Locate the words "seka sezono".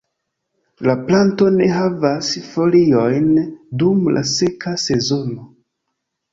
4.33-5.49